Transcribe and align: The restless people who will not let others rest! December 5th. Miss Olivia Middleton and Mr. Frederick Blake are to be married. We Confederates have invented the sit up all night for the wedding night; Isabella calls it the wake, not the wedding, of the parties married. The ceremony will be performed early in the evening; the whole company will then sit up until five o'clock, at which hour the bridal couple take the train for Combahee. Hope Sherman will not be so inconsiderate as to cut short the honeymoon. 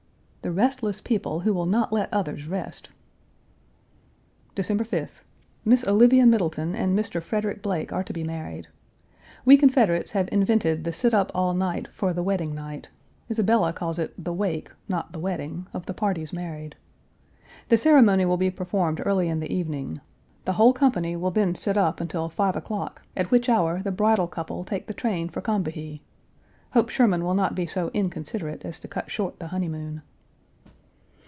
The 0.43 0.51
restless 0.51 1.01
people 1.01 1.41
who 1.41 1.53
will 1.53 1.67
not 1.67 1.93
let 1.93 2.11
others 2.11 2.47
rest! 2.47 2.89
December 4.55 4.83
5th. 4.83 5.21
Miss 5.63 5.85
Olivia 5.87 6.25
Middleton 6.25 6.73
and 6.73 6.97
Mr. 6.97 7.21
Frederick 7.21 7.61
Blake 7.61 7.93
are 7.93 8.03
to 8.03 8.11
be 8.11 8.23
married. 8.23 8.67
We 9.45 9.55
Confederates 9.55 10.13
have 10.13 10.27
invented 10.31 10.83
the 10.83 10.91
sit 10.91 11.13
up 11.13 11.29
all 11.35 11.53
night 11.53 11.89
for 11.89 12.11
the 12.11 12.23
wedding 12.23 12.55
night; 12.55 12.89
Isabella 13.29 13.71
calls 13.71 13.99
it 13.99 14.15
the 14.21 14.33
wake, 14.33 14.71
not 14.89 15.11
the 15.11 15.19
wedding, 15.19 15.67
of 15.75 15.85
the 15.85 15.93
parties 15.93 16.33
married. 16.33 16.75
The 17.69 17.77
ceremony 17.77 18.25
will 18.25 18.35
be 18.37 18.49
performed 18.49 18.99
early 19.05 19.29
in 19.29 19.41
the 19.41 19.53
evening; 19.53 20.01
the 20.45 20.53
whole 20.53 20.73
company 20.73 21.15
will 21.15 21.29
then 21.31 21.53
sit 21.53 21.77
up 21.77 22.01
until 22.01 22.29
five 22.29 22.55
o'clock, 22.55 23.03
at 23.15 23.29
which 23.29 23.47
hour 23.47 23.83
the 23.83 23.91
bridal 23.91 24.25
couple 24.27 24.63
take 24.63 24.87
the 24.87 24.95
train 24.95 25.29
for 25.29 25.39
Combahee. 25.39 25.99
Hope 26.71 26.89
Sherman 26.89 27.23
will 27.23 27.35
not 27.35 27.53
be 27.53 27.67
so 27.67 27.91
inconsiderate 27.93 28.65
as 28.65 28.79
to 28.79 28.87
cut 28.87 29.11
short 29.11 29.37
the 29.37 29.49
honeymoon. 29.49 30.01